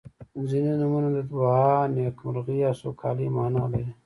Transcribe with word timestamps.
•ځینې 0.49 0.73
نومونه 0.81 1.09
د 1.15 1.17
دعا، 1.31 1.67
نیکمرغۍ 1.95 2.59
او 2.67 2.73
سوکالۍ 2.81 3.27
معنا 3.35 3.63
لري. 3.71 3.89